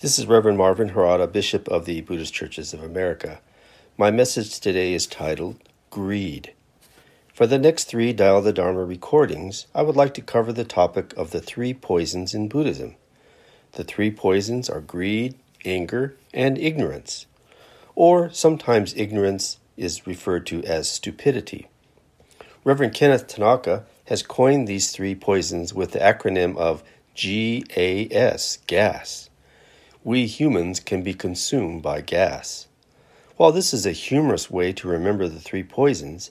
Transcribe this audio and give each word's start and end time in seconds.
This 0.00 0.16
is 0.16 0.28
Reverend 0.28 0.58
Marvin 0.58 0.90
Harada, 0.90 1.26
Bishop 1.26 1.66
of 1.66 1.84
the 1.84 2.02
Buddhist 2.02 2.32
Churches 2.32 2.72
of 2.72 2.84
America. 2.84 3.40
My 3.96 4.12
message 4.12 4.60
today 4.60 4.92
is 4.92 5.08
titled 5.08 5.56
Greed. 5.90 6.52
For 7.34 7.48
the 7.48 7.58
next 7.58 7.86
three 7.86 8.12
Dial 8.12 8.40
the 8.40 8.52
Dharma 8.52 8.84
recordings, 8.84 9.66
I 9.74 9.82
would 9.82 9.96
like 9.96 10.14
to 10.14 10.20
cover 10.20 10.52
the 10.52 10.62
topic 10.62 11.12
of 11.16 11.32
the 11.32 11.40
three 11.40 11.74
poisons 11.74 12.32
in 12.32 12.46
Buddhism. 12.46 12.94
The 13.72 13.82
three 13.82 14.12
poisons 14.12 14.70
are 14.70 14.80
greed, 14.80 15.34
anger, 15.64 16.14
and 16.32 16.58
ignorance. 16.58 17.26
Or 17.96 18.30
sometimes 18.30 18.94
ignorance 18.96 19.58
is 19.76 20.06
referred 20.06 20.46
to 20.46 20.62
as 20.62 20.88
stupidity. 20.88 21.66
Reverend 22.62 22.94
Kenneth 22.94 23.26
Tanaka 23.26 23.84
has 24.04 24.22
coined 24.22 24.68
these 24.68 24.92
three 24.92 25.16
poisons 25.16 25.74
with 25.74 25.90
the 25.90 25.98
acronym 25.98 26.56
of 26.56 26.84
GAS, 27.16 28.58
gas. 28.68 29.27
We 30.08 30.26
humans 30.26 30.80
can 30.80 31.02
be 31.02 31.12
consumed 31.12 31.82
by 31.82 32.00
gas. 32.00 32.66
While 33.36 33.52
this 33.52 33.74
is 33.74 33.84
a 33.84 33.92
humorous 33.92 34.50
way 34.50 34.72
to 34.72 34.88
remember 34.88 35.28
the 35.28 35.38
three 35.38 35.62
poisons, 35.62 36.30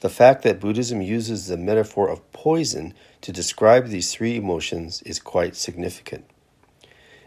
the 0.00 0.10
fact 0.10 0.42
that 0.42 0.60
Buddhism 0.60 1.00
uses 1.00 1.46
the 1.46 1.56
metaphor 1.56 2.10
of 2.10 2.30
poison 2.34 2.92
to 3.22 3.32
describe 3.32 3.86
these 3.86 4.12
three 4.12 4.36
emotions 4.36 5.00
is 5.06 5.18
quite 5.20 5.56
significant. 5.56 6.26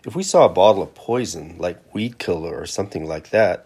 If 0.05 0.15
we 0.15 0.21
saw 0.21 0.45
a 0.45 0.49
bottle 0.49 0.83
of 0.83 0.93
poison, 0.93 1.55
like 1.57 1.81
weed 1.95 2.19
killer 2.19 2.55
or 2.55 2.67
something 2.67 3.07
like 3.07 3.31
that, 3.31 3.65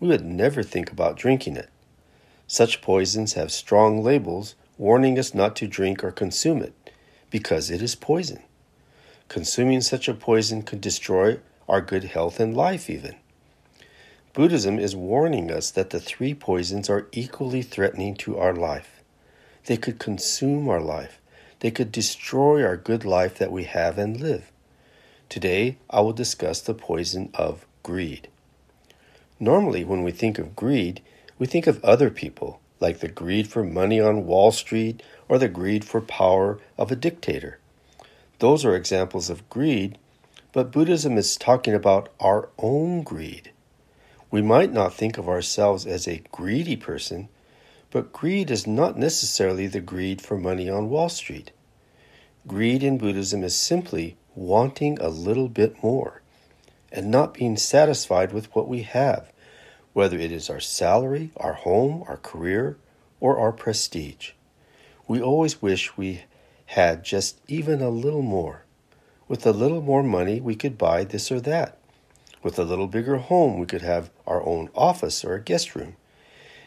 we 0.00 0.08
would 0.08 0.24
never 0.24 0.64
think 0.64 0.90
about 0.90 1.16
drinking 1.16 1.56
it. 1.56 1.70
Such 2.48 2.82
poisons 2.82 3.34
have 3.34 3.52
strong 3.52 4.02
labels 4.02 4.56
warning 4.78 5.16
us 5.16 5.32
not 5.32 5.54
to 5.54 5.68
drink 5.68 6.02
or 6.02 6.10
consume 6.10 6.60
it, 6.60 6.74
because 7.30 7.70
it 7.70 7.80
is 7.80 7.94
poison. 7.94 8.42
Consuming 9.28 9.80
such 9.80 10.08
a 10.08 10.14
poison 10.14 10.62
could 10.62 10.80
destroy 10.80 11.38
our 11.68 11.80
good 11.80 12.04
health 12.04 12.40
and 12.40 12.56
life, 12.56 12.88
even. 12.88 13.16
Buddhism 14.32 14.78
is 14.78 14.94
warning 14.94 15.50
us 15.50 15.70
that 15.70 15.90
the 15.90 16.00
three 16.00 16.32
poisons 16.34 16.88
are 16.88 17.08
equally 17.12 17.62
threatening 17.62 18.14
to 18.16 18.38
our 18.38 18.54
life. 18.54 19.02
They 19.66 19.76
could 19.76 19.98
consume 19.98 20.68
our 20.68 20.80
life, 20.80 21.18
they 21.60 21.70
could 21.70 21.90
destroy 21.90 22.64
our 22.64 22.76
good 22.76 23.04
life 23.04 23.36
that 23.38 23.52
we 23.52 23.64
have 23.64 23.98
and 23.98 24.20
live. 24.20 24.50
Today, 25.28 25.76
I 25.90 26.00
will 26.00 26.12
discuss 26.12 26.60
the 26.60 26.72
poison 26.72 27.30
of 27.34 27.66
greed. 27.82 28.28
Normally, 29.40 29.84
when 29.84 30.02
we 30.02 30.10
think 30.10 30.38
of 30.38 30.56
greed, 30.56 31.02
we 31.38 31.46
think 31.46 31.66
of 31.66 31.84
other 31.84 32.10
people, 32.10 32.60
like 32.80 33.00
the 33.00 33.08
greed 33.08 33.48
for 33.48 33.62
money 33.62 34.00
on 34.00 34.26
Wall 34.26 34.52
Street 34.52 35.02
or 35.28 35.38
the 35.38 35.48
greed 35.48 35.84
for 35.84 36.00
power 36.00 36.58
of 36.78 36.90
a 36.90 36.96
dictator. 36.96 37.58
Those 38.38 38.64
are 38.64 38.74
examples 38.74 39.28
of 39.30 39.48
greed, 39.50 39.98
but 40.52 40.72
Buddhism 40.72 41.18
is 41.18 41.36
talking 41.36 41.74
about 41.74 42.08
our 42.20 42.48
own 42.58 43.02
greed. 43.02 43.52
We 44.30 44.42
might 44.42 44.72
not 44.72 44.94
think 44.94 45.18
of 45.18 45.28
ourselves 45.28 45.86
as 45.86 46.06
a 46.06 46.22
greedy 46.32 46.76
person, 46.76 47.28
but 47.90 48.12
greed 48.12 48.50
is 48.50 48.66
not 48.66 48.98
necessarily 48.98 49.66
the 49.66 49.80
greed 49.80 50.20
for 50.20 50.36
money 50.36 50.68
on 50.68 50.90
Wall 50.90 51.08
Street. 51.08 51.50
Greed 52.46 52.82
in 52.82 52.98
Buddhism 52.98 53.42
is 53.42 53.54
simply 53.54 54.16
wanting 54.34 54.98
a 55.00 55.08
little 55.08 55.48
bit 55.48 55.82
more 55.82 56.22
and 56.90 57.10
not 57.10 57.34
being 57.34 57.56
satisfied 57.56 58.32
with 58.32 58.54
what 58.54 58.68
we 58.68 58.82
have, 58.82 59.30
whether 59.92 60.18
it 60.18 60.32
is 60.32 60.48
our 60.48 60.60
salary, 60.60 61.30
our 61.36 61.54
home, 61.54 62.04
our 62.06 62.16
career, 62.16 62.78
or 63.20 63.38
our 63.38 63.52
prestige. 63.52 64.32
We 65.06 65.20
always 65.20 65.60
wish 65.60 65.96
we 65.96 66.22
had 66.66 67.04
just 67.04 67.40
even 67.48 67.82
a 67.82 67.90
little 67.90 68.22
more. 68.22 68.64
With 69.28 69.46
a 69.46 69.52
little 69.52 69.82
more 69.82 70.02
money, 70.02 70.40
we 70.40 70.56
could 70.56 70.78
buy 70.78 71.04
this 71.04 71.30
or 71.30 71.38
that. 71.40 71.76
With 72.42 72.58
a 72.58 72.64
little 72.64 72.86
bigger 72.86 73.18
home, 73.18 73.58
we 73.58 73.66
could 73.66 73.82
have 73.82 74.10
our 74.26 74.42
own 74.42 74.70
office 74.74 75.22
or 75.22 75.34
a 75.34 75.40
guest 75.40 75.74
room. 75.74 75.96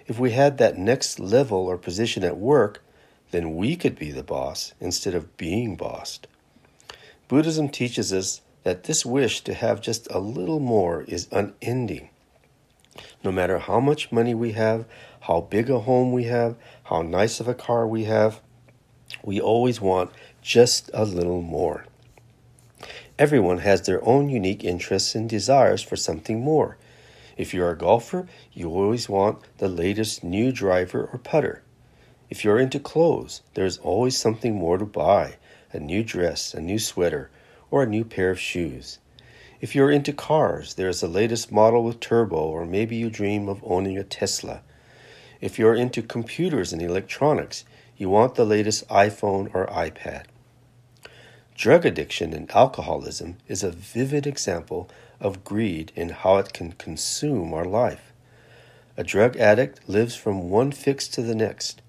If 0.05 0.19
we 0.19 0.31
had 0.31 0.59
that 0.59 0.77
next 0.77 1.19
level 1.19 1.65
or 1.65 1.77
position 1.77 2.23
at 2.23 2.37
work, 2.37 2.83
then 3.31 3.55
we 3.55 3.75
could 3.75 3.97
be 3.97 4.11
the 4.11 4.21
boss 4.21 4.73
instead 4.79 5.16
of 5.16 5.38
being 5.38 5.75
bossed. 5.75 6.27
Buddhism 7.27 7.67
teaches 7.67 8.13
us 8.13 8.41
that 8.61 8.83
this 8.83 9.05
wish 9.05 9.41
to 9.41 9.55
have 9.55 9.81
just 9.81 10.07
a 10.11 10.19
little 10.19 10.59
more 10.59 11.01
is 11.07 11.27
unending. 11.31 12.09
No 13.23 13.31
matter 13.31 13.57
how 13.57 13.79
much 13.79 14.11
money 14.11 14.35
we 14.35 14.51
have, 14.51 14.85
how 15.21 15.41
big 15.41 15.69
a 15.71 15.79
home 15.79 16.11
we 16.11 16.25
have, 16.25 16.55
how 16.83 17.01
nice 17.01 17.39
of 17.39 17.47
a 17.47 17.55
car 17.55 17.88
we 17.88 18.03
have, 18.03 18.39
we 19.23 19.41
always 19.41 19.81
want 19.81 20.11
just 20.44 20.91
a 20.94 21.05
little 21.05 21.41
more. 21.41 21.85
Everyone 23.21 23.59
has 23.59 23.83
their 23.83 24.03
own 24.03 24.29
unique 24.29 24.63
interests 24.63 25.13
and 25.13 25.29
desires 25.29 25.83
for 25.83 25.95
something 25.95 26.41
more. 26.41 26.77
If 27.37 27.53
you're 27.53 27.69
a 27.69 27.77
golfer, 27.77 28.25
you 28.51 28.71
always 28.71 29.07
want 29.07 29.43
the 29.59 29.69
latest 29.69 30.23
new 30.23 30.51
driver 30.51 31.07
or 31.13 31.19
putter. 31.19 31.61
If 32.31 32.43
you're 32.43 32.57
into 32.57 32.79
clothes, 32.79 33.43
there's 33.53 33.77
always 33.77 34.17
something 34.17 34.55
more 34.55 34.79
to 34.79 34.85
buy 34.85 35.35
a 35.71 35.79
new 35.79 36.03
dress, 36.03 36.55
a 36.55 36.61
new 36.61 36.79
sweater, 36.79 37.29
or 37.69 37.83
a 37.83 37.85
new 37.85 38.03
pair 38.03 38.31
of 38.31 38.39
shoes. 38.39 38.97
If 39.59 39.75
you're 39.75 39.91
into 39.91 40.13
cars, 40.13 40.73
there's 40.73 41.01
the 41.01 41.07
latest 41.07 41.51
model 41.51 41.83
with 41.83 41.99
turbo, 41.99 42.38
or 42.38 42.65
maybe 42.65 42.95
you 42.95 43.11
dream 43.11 43.47
of 43.47 43.63
owning 43.63 43.99
a 43.99 44.03
Tesla. 44.03 44.63
If 45.39 45.59
you're 45.59 45.75
into 45.75 46.01
computers 46.01 46.73
and 46.73 46.81
electronics, 46.81 47.65
you 47.97 48.09
want 48.09 48.33
the 48.33 48.45
latest 48.45 48.88
iPhone 48.88 49.53
or 49.53 49.67
iPad. 49.67 50.23
Drug 51.56 51.85
addiction 51.85 52.34
and 52.34 52.50
alcoholism 52.51 53.38
is 53.47 53.63
a 53.63 53.72
vivid 53.72 54.25
example 54.25 54.89
of 55.19 55.44
greed 55.44 55.91
and 55.95 56.12
how 56.12 56.38
it 56.38 56.53
can 56.53 56.72
consume 56.73 57.53
our 57.53 57.66
life. 57.66 58.12
A 58.97 59.03
drug 59.03 59.38
addict 59.38 59.88
lives 59.88 60.16
from 60.16 60.50
one 60.50 60.72
fix 60.72 61.07
to 61.09 61.22
the 61.22 61.35
next. 61.35 61.81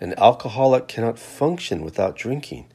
An 0.00 0.14
alcoholic 0.18 0.86
cannot 0.88 1.18
function 1.18 1.82
without 1.82 2.16
drinking, 2.16 2.66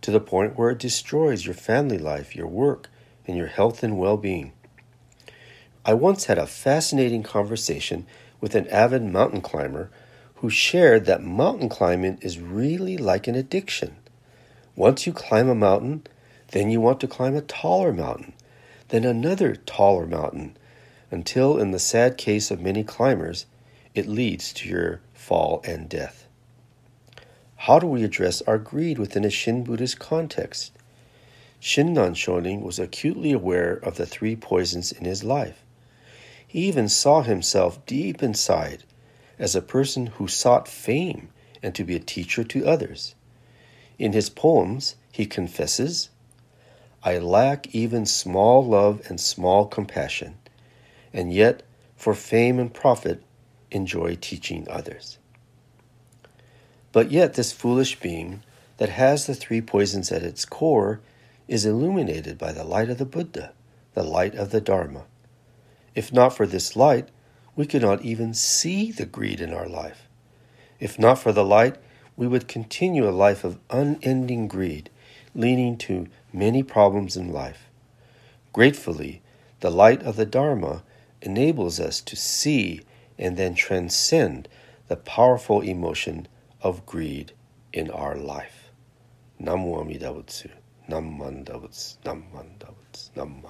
to 0.00 0.10
the 0.10 0.20
point 0.20 0.56
where 0.56 0.70
it 0.70 0.78
destroys 0.78 1.44
your 1.44 1.54
family 1.54 1.98
life, 1.98 2.36
your 2.36 2.46
work, 2.46 2.88
and 3.26 3.36
your 3.36 3.48
health 3.48 3.82
and 3.82 3.98
well 3.98 4.16
being. 4.16 4.52
I 5.84 5.94
once 5.94 6.26
had 6.26 6.38
a 6.38 6.46
fascinating 6.46 7.22
conversation 7.22 8.06
with 8.40 8.54
an 8.54 8.68
avid 8.68 9.02
mountain 9.02 9.40
climber 9.40 9.90
who 10.36 10.50
shared 10.50 11.04
that 11.06 11.22
mountain 11.22 11.68
climbing 11.68 12.18
is 12.22 12.38
really 12.38 12.96
like 12.96 13.26
an 13.26 13.34
addiction. 13.34 13.96
Once 14.76 15.06
you 15.06 15.12
climb 15.12 15.48
a 15.48 15.54
mountain, 15.54 16.02
then 16.48 16.70
you 16.70 16.80
want 16.80 17.00
to 17.00 17.08
climb 17.08 17.34
a 17.34 17.40
taller 17.40 17.92
mountain, 17.92 18.32
then 18.88 19.04
another 19.04 19.54
taller 19.54 20.06
mountain, 20.06 20.56
until, 21.10 21.58
in 21.58 21.70
the 21.70 21.78
sad 21.78 22.16
case 22.16 22.50
of 22.50 22.60
many 22.60 22.84
climbers, 22.84 23.46
it 23.94 24.06
leads 24.06 24.52
to 24.52 24.68
your 24.68 25.00
fall 25.12 25.60
and 25.64 25.88
death. 25.88 26.26
How 27.56 27.78
do 27.78 27.86
we 27.86 28.04
address 28.04 28.40
our 28.42 28.58
greed 28.58 28.98
within 28.98 29.24
a 29.24 29.30
Shin 29.30 29.64
Buddhist 29.64 29.98
context? 29.98 30.72
Shinran 31.60 32.14
Shonin 32.14 32.62
was 32.62 32.78
acutely 32.78 33.32
aware 33.32 33.74
of 33.74 33.96
the 33.96 34.06
three 34.06 34.34
poisons 34.34 34.92
in 34.92 35.04
his 35.04 35.22
life. 35.22 35.62
He 36.46 36.66
even 36.66 36.88
saw 36.88 37.22
himself 37.22 37.84
deep 37.84 38.22
inside 38.22 38.84
as 39.38 39.54
a 39.54 39.60
person 39.60 40.06
who 40.06 40.26
sought 40.26 40.68
fame 40.68 41.28
and 41.62 41.74
to 41.74 41.84
be 41.84 41.94
a 41.96 42.00
teacher 42.00 42.44
to 42.44 42.66
others. 42.66 43.14
In 44.00 44.14
his 44.14 44.30
poems, 44.30 44.96
he 45.12 45.26
confesses, 45.26 46.08
I 47.02 47.18
lack 47.18 47.74
even 47.74 48.06
small 48.06 48.64
love 48.64 49.02
and 49.10 49.20
small 49.20 49.66
compassion, 49.66 50.38
and 51.12 51.34
yet, 51.34 51.62
for 51.96 52.14
fame 52.14 52.58
and 52.58 52.72
profit, 52.72 53.22
enjoy 53.70 54.16
teaching 54.18 54.66
others. 54.70 55.18
But 56.92 57.10
yet, 57.10 57.34
this 57.34 57.52
foolish 57.52 58.00
being 58.00 58.42
that 58.78 58.88
has 58.88 59.26
the 59.26 59.34
three 59.34 59.60
poisons 59.60 60.10
at 60.10 60.22
its 60.22 60.46
core 60.46 61.02
is 61.46 61.66
illuminated 61.66 62.38
by 62.38 62.52
the 62.52 62.64
light 62.64 62.88
of 62.88 62.96
the 62.96 63.04
Buddha, 63.04 63.52
the 63.92 64.02
light 64.02 64.34
of 64.34 64.50
the 64.50 64.62
Dharma. 64.62 65.04
If 65.94 66.10
not 66.10 66.34
for 66.34 66.46
this 66.46 66.74
light, 66.74 67.10
we 67.54 67.66
could 67.66 67.82
not 67.82 68.00
even 68.00 68.32
see 68.32 68.92
the 68.92 69.04
greed 69.04 69.42
in 69.42 69.52
our 69.52 69.68
life. 69.68 70.08
If 70.78 70.98
not 70.98 71.18
for 71.18 71.32
the 71.32 71.44
light, 71.44 71.76
we 72.20 72.28
would 72.28 72.46
continue 72.46 73.08
a 73.08 73.22
life 73.26 73.44
of 73.44 73.58
unending 73.70 74.46
greed, 74.46 74.90
leading 75.34 75.74
to 75.78 76.06
many 76.34 76.62
problems 76.62 77.16
in 77.16 77.32
life. 77.32 77.70
Gratefully, 78.52 79.22
the 79.60 79.70
light 79.70 80.02
of 80.02 80.16
the 80.16 80.26
Dharma 80.26 80.82
enables 81.22 81.80
us 81.80 81.98
to 82.02 82.16
see 82.16 82.82
and 83.18 83.38
then 83.38 83.54
transcend 83.54 84.48
the 84.88 84.96
powerful 84.96 85.62
emotion 85.62 86.28
of 86.60 86.84
greed 86.84 87.32
in 87.72 87.90
our 87.90 88.16
life. 88.16 88.70
Namu 89.38 89.80
Amida 89.80 90.08
Butsu. 90.08 90.50
Nam 90.88 91.18
Mandavats. 91.18 91.96
Nam 92.04 92.24
Mandavats. 92.34 93.08
Nam. 93.16 93.42